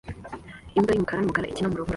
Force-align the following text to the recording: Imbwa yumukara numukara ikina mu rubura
Imbwa 0.77 0.91
yumukara 0.93 1.19
numukara 1.21 1.49
ikina 1.51 1.69
mu 1.69 1.77
rubura 1.79 1.89